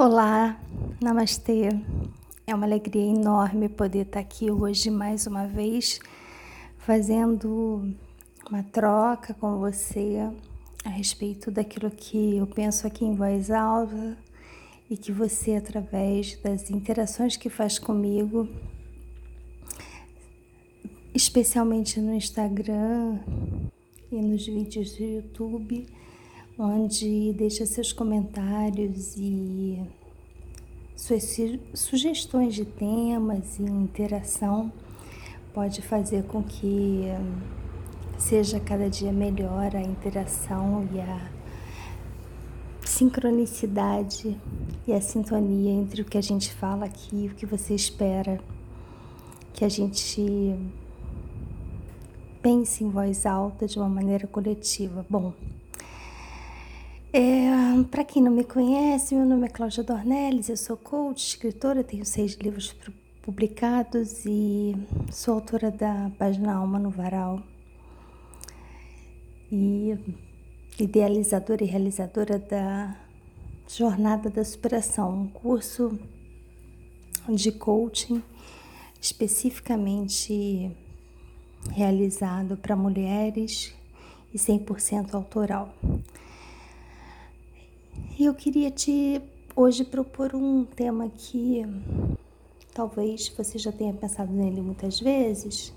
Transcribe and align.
Olá, 0.00 0.56
namastê. 1.02 1.70
É 2.46 2.54
uma 2.54 2.64
alegria 2.64 3.04
enorme 3.04 3.68
poder 3.68 4.02
estar 4.02 4.20
aqui 4.20 4.48
hoje 4.48 4.90
mais 4.90 5.26
uma 5.26 5.44
vez, 5.48 5.98
fazendo 6.78 7.92
uma 8.48 8.62
troca 8.62 9.34
com 9.34 9.58
você 9.58 10.18
a 10.84 10.88
respeito 10.88 11.50
daquilo 11.50 11.90
que 11.90 12.36
eu 12.36 12.46
penso 12.46 12.86
aqui 12.86 13.04
em 13.04 13.16
voz 13.16 13.50
alta 13.50 14.16
e 14.88 14.96
que 14.96 15.10
você, 15.10 15.56
através 15.56 16.40
das 16.42 16.70
interações 16.70 17.36
que 17.36 17.50
faz 17.50 17.76
comigo, 17.76 18.48
especialmente 21.12 22.00
no 22.00 22.14
Instagram 22.14 23.18
e 24.12 24.22
nos 24.22 24.46
vídeos 24.46 24.92
do 24.92 25.02
YouTube, 25.02 25.88
onde 26.58 27.32
deixa 27.34 27.64
seus 27.64 27.92
comentários 27.92 29.16
e 29.16 29.80
suas 30.96 31.36
sugestões 31.72 32.54
de 32.54 32.64
temas 32.64 33.60
e 33.60 33.62
interação 33.62 34.72
pode 35.54 35.80
fazer 35.80 36.24
com 36.24 36.42
que 36.42 37.04
seja 38.18 38.58
cada 38.58 38.90
dia 38.90 39.12
melhor 39.12 39.76
a 39.76 39.80
interação 39.80 40.88
e 40.92 41.00
a 41.00 41.30
sincronicidade 42.84 44.36
e 44.84 44.92
a 44.92 45.00
sintonia 45.00 45.70
entre 45.70 46.02
o 46.02 46.04
que 46.04 46.18
a 46.18 46.22
gente 46.22 46.52
fala 46.52 46.86
aqui 46.86 47.24
e 47.24 47.28
o 47.28 47.34
que 47.34 47.46
você 47.46 47.74
espera 47.74 48.40
que 49.52 49.64
a 49.64 49.68
gente 49.68 50.56
pense 52.42 52.82
em 52.82 52.90
voz 52.90 53.24
alta 53.26 53.66
de 53.66 53.78
uma 53.78 53.88
maneira 53.88 54.26
coletiva. 54.26 55.06
Bom, 55.08 55.32
é, 57.12 57.82
Para 57.90 58.04
quem 58.04 58.22
não 58.22 58.32
me 58.32 58.44
conhece, 58.44 59.14
meu 59.14 59.24
nome 59.24 59.46
é 59.46 59.50
Cláudia 59.50 59.82
Dornelles, 59.82 60.48
eu 60.48 60.56
sou 60.56 60.76
coach, 60.76 61.26
escritora, 61.26 61.82
tenho 61.82 62.04
seis 62.04 62.34
livros 62.34 62.74
publicados 63.22 64.24
e 64.26 64.74
sou 65.10 65.34
autora 65.34 65.70
da 65.70 66.10
página 66.18 66.54
Alma 66.54 66.78
no 66.78 66.90
Varal. 66.90 67.42
E 69.50 69.96
idealizadora 70.78 71.64
e 71.64 71.66
realizadora 71.66 72.38
da 72.38 72.96
Jornada 73.66 74.28
da 74.28 74.44
Superação, 74.44 75.22
um 75.22 75.28
curso 75.28 75.98
de 77.28 77.52
coaching 77.52 78.22
especificamente 79.00 80.70
realizado 81.70 82.56
para 82.56 82.76
mulheres 82.76 83.74
e 84.32 84.38
100% 84.38 85.14
autoral. 85.14 85.74
E 88.18 88.24
eu 88.24 88.34
queria 88.34 88.68
te 88.68 89.22
hoje 89.54 89.84
propor 89.84 90.34
um 90.34 90.64
tema 90.64 91.08
que 91.08 91.62
talvez 92.74 93.28
você 93.28 93.56
já 93.58 93.70
tenha 93.70 93.94
pensado 93.94 94.32
nele 94.32 94.60
muitas 94.60 94.98
vezes, 94.98 95.72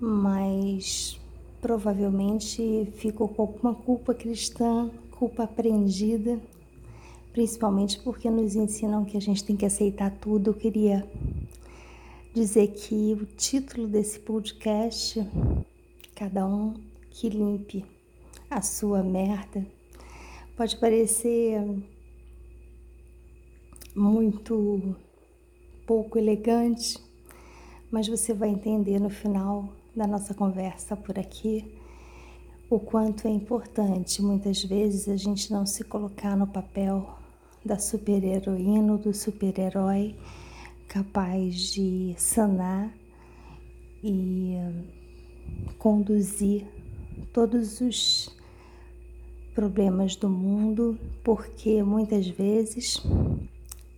mas 0.00 1.18
provavelmente 1.60 2.86
ficou 2.94 3.26
com 3.26 3.42
alguma 3.42 3.74
culpa 3.74 4.14
cristã, 4.14 4.88
culpa 5.10 5.42
aprendida, 5.42 6.40
principalmente 7.32 7.98
porque 7.98 8.30
nos 8.30 8.54
ensinam 8.54 9.04
que 9.04 9.16
a 9.16 9.20
gente 9.20 9.42
tem 9.42 9.56
que 9.56 9.66
aceitar 9.66 10.12
tudo. 10.20 10.50
Eu 10.50 10.54
queria 10.54 11.04
dizer 12.32 12.68
que 12.68 13.18
o 13.20 13.26
título 13.26 13.88
desse 13.88 14.20
podcast, 14.20 15.20
Cada 16.14 16.46
um 16.46 16.74
que 17.10 17.28
limpe 17.28 17.84
a 18.48 18.62
sua 18.62 19.02
merda, 19.02 19.66
Pode 20.56 20.74
parecer 20.78 21.60
muito 23.94 24.96
pouco 25.86 26.18
elegante, 26.18 26.98
mas 27.90 28.08
você 28.08 28.32
vai 28.32 28.48
entender 28.48 28.98
no 28.98 29.10
final 29.10 29.68
da 29.94 30.06
nossa 30.06 30.32
conversa 30.32 30.96
por 30.96 31.18
aqui 31.18 31.78
o 32.70 32.80
quanto 32.80 33.28
é 33.28 33.30
importante 33.30 34.22
muitas 34.22 34.64
vezes 34.64 35.10
a 35.10 35.16
gente 35.16 35.52
não 35.52 35.66
se 35.66 35.84
colocar 35.84 36.34
no 36.34 36.46
papel 36.46 37.06
da 37.62 37.78
super-heroína 37.78 38.94
ou 38.94 38.98
do 38.98 39.12
super-herói 39.12 40.16
capaz 40.88 41.74
de 41.74 42.14
sanar 42.16 42.90
e 44.02 44.56
conduzir 45.78 46.66
todos 47.30 47.82
os 47.82 48.34
problemas 49.56 50.14
do 50.16 50.28
mundo, 50.28 50.98
porque 51.24 51.82
muitas 51.82 52.28
vezes, 52.28 53.02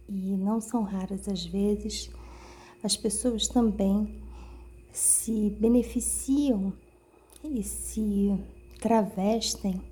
e 0.08 0.36
não 0.36 0.60
são 0.60 0.84
raras 0.84 1.28
as 1.28 1.44
vezes, 1.44 2.08
as 2.80 2.96
pessoas 2.96 3.48
também 3.48 4.22
se 4.92 5.50
beneficiam 5.58 6.72
e 7.42 7.64
se 7.64 8.38
travestem 8.80 9.82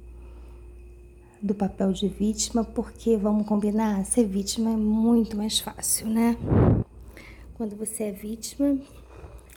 do 1.43 1.53
papel 1.53 1.93
de 1.93 2.07
vítima, 2.07 2.63
porque 2.63 3.17
vamos 3.17 3.45
combinar, 3.45 4.07
ser 4.07 4.25
vítima 4.25 4.71
é 4.71 4.77
muito 4.77 5.37
mais 5.37 5.59
fácil, 5.59 6.07
né? 6.07 6.37
Quando 7.55 7.75
você 7.75 8.05
é 8.05 8.13
vítima, 8.13 8.79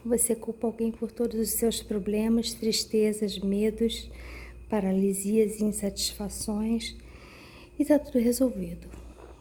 você 0.04 0.36
culpa 0.36 0.66
alguém 0.66 0.92
por 0.92 1.12
todos 1.12 1.40
os 1.40 1.52
seus 1.52 1.84
problemas, 1.84 2.52
tristezas, 2.52 3.38
medos 3.38 4.10
paralisias 4.70 5.60
e 5.60 5.64
insatisfações 5.64 6.96
e 7.78 7.82
está 7.82 7.98
tudo 7.98 8.20
resolvido. 8.20 8.88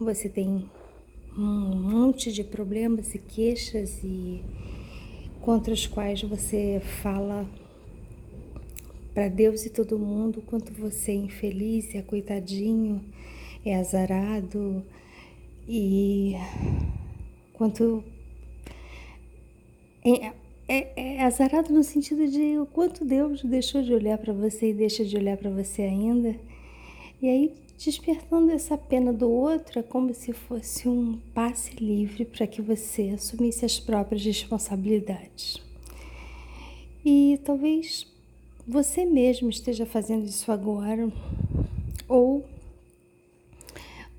Você 0.00 0.28
tem 0.28 0.68
um 1.36 1.76
monte 1.76 2.32
de 2.32 2.42
problemas 2.42 3.14
e 3.14 3.18
queixas 3.18 4.02
e 4.02 4.42
contra 5.40 5.72
os 5.72 5.86
quais 5.86 6.22
você 6.22 6.80
fala 7.02 7.48
para 9.14 9.28
Deus 9.28 9.66
e 9.66 9.70
todo 9.70 9.98
mundo 9.98 10.42
quanto 10.42 10.72
você 10.72 11.12
é 11.12 11.14
infeliz, 11.14 11.94
é 11.94 12.02
coitadinho, 12.02 13.04
é 13.64 13.76
azarado 13.76 14.84
e 15.68 16.34
quanto 17.52 18.02
é, 20.04 20.32
é, 20.68 20.88
é 20.94 21.24
azarado 21.24 21.72
no 21.72 21.82
sentido 21.82 22.28
de 22.28 22.58
o 22.58 22.66
quanto 22.66 23.04
Deus 23.04 23.42
deixou 23.42 23.82
de 23.82 23.94
olhar 23.94 24.18
para 24.18 24.34
você 24.34 24.70
e 24.70 24.74
deixa 24.74 25.04
de 25.04 25.16
olhar 25.16 25.38
para 25.38 25.50
você 25.50 25.82
ainda. 25.82 26.36
E 27.22 27.26
aí, 27.26 27.54
despertando 27.78 28.52
essa 28.52 28.76
pena 28.76 29.12
do 29.12 29.30
outro, 29.30 29.78
é 29.80 29.82
como 29.82 30.12
se 30.12 30.32
fosse 30.32 30.86
um 30.86 31.18
passe 31.32 31.74
livre 31.82 32.26
para 32.26 32.46
que 32.46 32.60
você 32.60 33.10
assumisse 33.14 33.64
as 33.64 33.80
próprias 33.80 34.22
responsabilidades. 34.22 35.56
E 37.04 37.40
talvez 37.42 38.06
você 38.66 39.06
mesmo 39.06 39.48
esteja 39.48 39.86
fazendo 39.86 40.26
isso 40.26 40.52
agora, 40.52 41.10
ou 42.06 42.44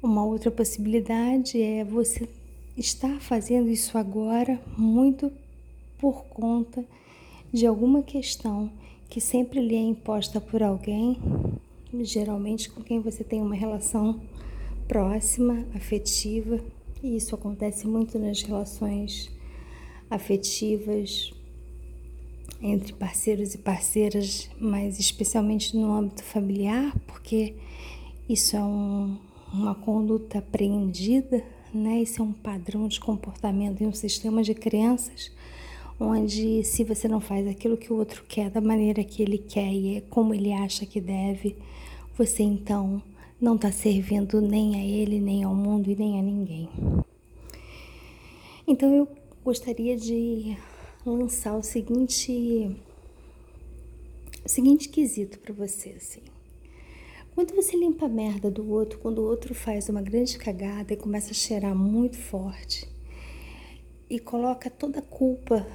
uma 0.02 0.26
outra 0.26 0.50
possibilidade 0.50 1.62
é 1.62 1.84
você 1.84 2.28
estar 2.76 3.20
fazendo 3.22 3.70
isso 3.70 3.98
agora 3.98 4.60
muito 4.78 5.32
por 6.00 6.24
conta 6.26 6.84
de 7.52 7.68
alguma 7.68 8.02
questão 8.02 8.72
que 9.10 9.20
sempre 9.20 9.60
lhe 9.60 9.76
é 9.76 9.82
imposta 9.82 10.40
por 10.40 10.64
alguém, 10.64 11.20
geralmente 12.02 12.70
com 12.70 12.82
quem 12.82 13.00
você 13.00 13.24
tem 13.24 13.42
uma 13.42 13.56
relação 13.56 14.20
próxima, 14.88 15.66
afetiva, 15.76 16.60
e 17.04 17.16
isso 17.16 17.36
acontece 17.36 17.88
muito 17.88 18.18
nas 18.20 18.42
relações 18.42 19.30
afetivas 20.10 21.32
entre 22.62 22.94
parceiros 22.94 23.54
e 23.54 23.58
parceiras, 23.58 24.50
mas 24.60 25.00
especialmente 25.00 25.76
no 25.78 25.94
âmbito 25.94 26.24
familiar, 26.24 26.94
porque 27.08 27.56
isso 28.28 28.56
é 28.56 28.64
um, 28.64 29.18
uma 29.54 29.74
conduta 29.74 30.40
apreendida, 30.40 31.44
né? 31.74 32.02
Isso 32.02 32.22
é 32.22 32.26
um 32.26 32.34
padrão 32.34 32.88
de 32.88 33.00
comportamento 33.00 33.82
em 33.82 33.88
um 33.88 33.94
sistema 33.94 34.44
de 34.44 34.54
crenças 34.54 35.32
onde 36.00 36.64
se 36.64 36.84
você 36.84 37.08
não 37.08 37.20
faz 37.20 37.46
aquilo 37.48 37.76
que 37.76 37.92
o 37.92 37.98
outro 37.98 38.24
quer 38.28 38.50
da 38.50 38.62
maneira 38.62 39.04
que 39.04 39.22
ele 39.22 39.38
quer 39.38 39.72
e 39.72 39.98
é 39.98 40.02
como 40.02 40.34
ele 40.34 40.54
acha 40.54 40.86
que 40.86 41.02
deve, 41.02 41.58
você 42.18 42.42
então 42.42 43.02
não 43.40 43.56
está 43.56 43.72
servindo 43.72 44.42
nem 44.42 44.76
a 44.76 44.86
ele, 44.86 45.20
nem 45.20 45.44
ao 45.44 45.54
mundo 45.54 45.90
e 45.90 45.96
nem 45.96 46.20
a 46.20 46.22
ninguém. 46.22 46.70
Então 48.66 48.94
eu 48.94 49.08
gostaria 49.44 49.98
de 49.98 50.58
lançar 51.06 51.56
o 51.56 51.64
seguinte, 51.64 52.78
o 54.46 54.50
seguinte 54.50 54.88
quesito 54.90 55.40
para 55.40 55.54
você 55.54 55.90
assim. 55.92 56.22
Quando 57.36 57.56
você 57.56 57.76
limpa 57.78 58.06
a 58.06 58.10
merda 58.10 58.52
do 58.52 58.70
outro, 58.70 59.00
quando 59.00 59.20
o 59.20 59.26
outro 59.26 59.56
faz 59.56 59.88
uma 59.88 60.02
grande 60.02 60.38
cagada 60.38 60.94
e 60.94 60.98
começa 60.98 61.32
a 61.32 61.34
cheirar 61.34 61.74
muito 61.74 62.18
forte 62.18 62.88
e 64.10 64.20
coloca 64.20 64.70
toda 64.70 65.00
a 65.00 65.04
culpa 65.04 65.66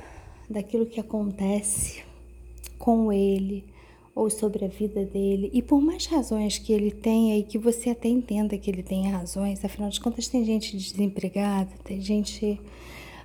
daquilo 0.48 0.86
que 0.86 1.00
acontece 1.00 2.02
com 2.78 3.12
ele 3.12 3.64
ou 4.14 4.30
sobre 4.30 4.64
a 4.64 4.68
vida 4.68 5.04
dele. 5.04 5.50
E 5.52 5.60
por 5.60 5.80
mais 5.80 6.06
razões 6.06 6.58
que 6.58 6.72
ele 6.72 6.90
tenha 6.90 7.36
e 7.36 7.42
que 7.42 7.58
você 7.58 7.90
até 7.90 8.08
entenda 8.08 8.56
que 8.56 8.70
ele 8.70 8.82
tenha 8.82 9.16
razões, 9.16 9.64
afinal 9.64 9.90
de 9.90 10.00
contas, 10.00 10.28
tem 10.28 10.44
gente 10.44 10.76
desempregada, 10.76 11.70
tem 11.82 12.00
gente 12.00 12.60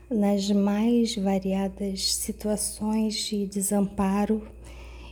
nas 0.10 0.50
mais 0.50 1.16
variadas 1.16 2.16
situações 2.16 3.16
de 3.16 3.46
desamparo. 3.46 4.42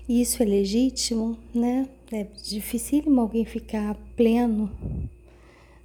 E 0.09 0.21
isso 0.21 0.41
é 0.41 0.45
legítimo, 0.45 1.37
né? 1.53 1.87
É 2.11 2.23
dificílimo 2.23 3.21
alguém 3.21 3.45
ficar 3.45 3.95
pleno 4.15 4.71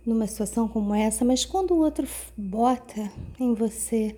numa 0.07 0.27
situação 0.27 0.67
como 0.67 0.95
essa, 0.95 1.25
mas 1.25 1.45
quando 1.45 1.73
o 1.73 1.79
outro 1.79 2.07
bota 2.37 3.13
em 3.39 3.55
você 3.55 4.17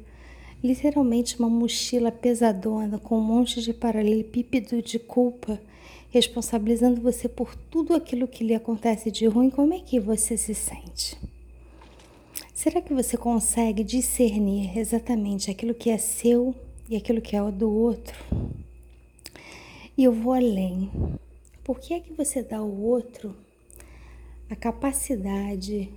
literalmente 0.65 1.39
uma 1.39 1.51
mochila 1.51 2.11
pesadona 2.11 2.99
com 2.99 3.19
um 3.19 3.23
monte 3.23 3.61
de 3.61 3.75
paralelepípedo 3.75 4.81
de 4.81 4.99
culpa, 4.99 5.61
responsabilizando 6.09 7.03
você 7.03 7.29
por 7.29 7.55
tudo 7.55 7.93
aquilo 7.93 8.27
que 8.27 8.43
lhe 8.43 8.55
acontece 8.55 9.11
de 9.11 9.27
ruim, 9.27 9.51
como 9.51 9.75
é 9.75 9.81
que 9.81 10.01
você 10.01 10.39
se 10.39 10.55
sente? 10.55 11.19
Será 12.55 12.81
que 12.81 12.95
você 12.95 13.15
consegue 13.19 13.85
discernir 13.85 14.79
exatamente 14.79 15.51
aquilo 15.51 15.75
que 15.75 15.91
é 15.91 15.99
seu 15.99 16.55
e 16.89 16.97
aquilo 16.97 17.21
que 17.21 17.37
é 17.37 17.43
o 17.43 17.53
do 17.53 17.71
outro? 17.71 18.17
E 19.99 20.03
eu 20.03 20.13
vou 20.13 20.33
além. 20.33 20.91
Por 21.63 21.79
que 21.79 21.93
é 21.93 22.01
que 22.01 22.15
você 22.15 22.43
dá 22.43 22.57
ao 22.57 22.71
outro 22.71 23.37
a 24.49 24.57
capacidade 24.57 25.91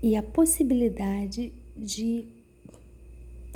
e 0.00 0.14
a 0.14 0.22
possibilidade 0.22 1.52
de 1.76 2.43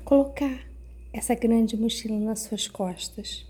colocar 0.08 0.66
essa 1.12 1.34
grande 1.34 1.76
mochila 1.76 2.19
nas 2.19 2.40
suas 2.40 2.66
costas. 2.66 3.44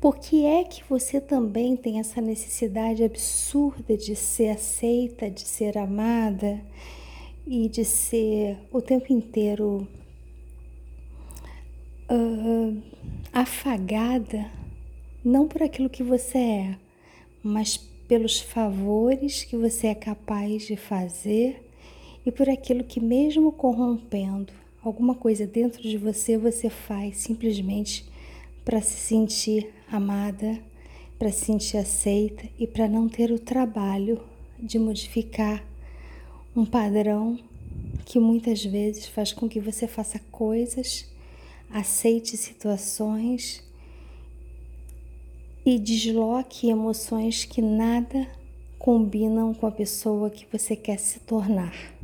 Por 0.00 0.16
que 0.16 0.46
é 0.46 0.62
que 0.62 0.84
você 0.88 1.20
também 1.20 1.76
tem 1.76 1.98
essa 1.98 2.20
necessidade 2.20 3.02
absurda 3.02 3.96
de 3.96 4.14
ser 4.14 4.50
aceita, 4.50 5.28
de 5.28 5.40
ser 5.40 5.76
amada 5.76 6.60
e 7.44 7.68
de 7.68 7.84
ser 7.84 8.58
o 8.70 8.80
tempo 8.80 9.12
inteiro 9.12 9.88
uh, 12.08 12.82
afagada, 13.32 14.48
não 15.24 15.48
por 15.48 15.64
aquilo 15.64 15.90
que 15.90 16.04
você 16.04 16.38
é, 16.38 16.78
mas 17.42 17.76
pelos 17.76 18.38
favores 18.38 19.42
que 19.42 19.56
você 19.56 19.88
é 19.88 19.96
capaz 19.96 20.62
de 20.68 20.76
fazer 20.76 21.68
e 22.24 22.30
por 22.30 22.48
aquilo 22.48 22.84
que, 22.84 23.00
mesmo 23.00 23.50
corrompendo, 23.50 24.60
alguma 24.82 25.14
coisa 25.14 25.46
dentro 25.46 25.82
de 25.82 25.96
você 25.96 26.38
você 26.38 26.70
faz 26.70 27.18
simplesmente 27.18 28.04
para 28.64 28.80
se 28.80 28.94
sentir 28.94 29.72
amada, 29.90 30.58
para 31.18 31.30
se 31.30 31.46
sentir 31.46 31.76
aceita 31.76 32.48
e 32.58 32.66
para 32.66 32.88
não 32.88 33.08
ter 33.08 33.30
o 33.30 33.38
trabalho 33.38 34.20
de 34.58 34.78
modificar 34.78 35.64
um 36.54 36.64
padrão 36.64 37.38
que 38.04 38.18
muitas 38.18 38.64
vezes 38.64 39.06
faz 39.06 39.32
com 39.32 39.48
que 39.48 39.60
você 39.60 39.86
faça 39.86 40.18
coisas, 40.30 41.06
aceite 41.70 42.36
situações 42.36 43.62
e 45.64 45.78
desloque 45.78 46.68
emoções 46.68 47.44
que 47.44 47.62
nada 47.62 48.26
combinam 48.78 49.52
com 49.52 49.66
a 49.66 49.70
pessoa 49.70 50.30
que 50.30 50.46
você 50.50 50.74
quer 50.74 50.98
se 50.98 51.20
tornar. 51.20 51.99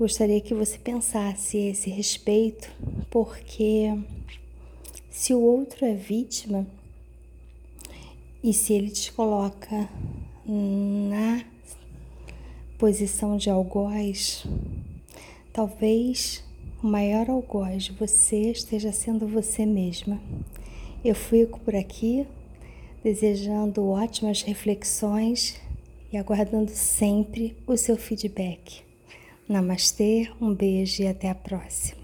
Gostaria 0.00 0.40
que 0.40 0.54
você 0.54 0.78
pensasse 0.78 1.58
esse 1.58 1.90
respeito, 1.90 2.70
porque 3.10 3.94
se 5.10 5.34
o 5.34 5.40
outro 5.42 5.84
é 5.84 5.92
vítima 5.92 6.66
e 8.42 8.54
se 8.54 8.72
ele 8.72 8.88
te 8.88 9.12
coloca 9.12 9.90
na 10.46 11.44
posição 12.78 13.36
de 13.36 13.50
algoz, 13.50 14.46
talvez 15.52 16.42
o 16.82 16.86
maior 16.86 17.28
algoz 17.28 17.82
de 17.82 17.92
você 17.92 18.52
esteja 18.52 18.92
sendo 18.92 19.28
você 19.28 19.66
mesma. 19.66 20.18
Eu 21.04 21.14
fico 21.14 21.60
por 21.60 21.76
aqui 21.76 22.26
desejando 23.04 23.86
ótimas 23.86 24.40
reflexões 24.40 25.60
e 26.10 26.16
aguardando 26.16 26.70
sempre 26.70 27.54
o 27.66 27.76
seu 27.76 27.98
feedback. 27.98 28.88
Namastê, 29.50 30.30
um 30.40 30.54
beijo 30.54 31.02
e 31.02 31.08
até 31.08 31.28
a 31.28 31.34
próxima. 31.34 31.99